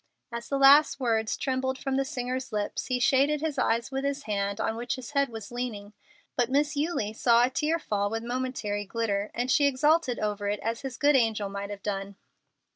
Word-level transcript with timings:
As 0.31 0.49
the 0.49 0.57
last 0.57 0.99
words 0.99 1.37
trembled 1.37 1.77
from 1.77 1.95
the 1.95 2.03
singer's 2.05 2.51
lips 2.51 2.87
he 2.87 2.99
shaded 2.99 3.39
his 3.39 3.59
eyes 3.59 3.91
with 3.91 4.01
the 4.03 4.19
hand 4.25 4.59
on 4.59 4.75
which 4.75 4.95
his 4.95 5.11
head 5.11 5.29
was 5.29 5.51
leaning, 5.51 5.93
but 6.35 6.49
Miss 6.49 6.75
Eulie 6.75 7.13
saw 7.13 7.43
a 7.45 7.51
tear 7.51 7.77
fall 7.77 8.09
with 8.09 8.23
momentary 8.23 8.83
glitter, 8.83 9.29
and 9.35 9.51
she 9.51 9.67
exulted 9.67 10.17
over 10.17 10.49
it 10.49 10.59
as 10.61 10.81
his 10.81 10.97
good 10.97 11.15
angel 11.15 11.49
might 11.49 11.69
have 11.69 11.83
done. 11.83 12.15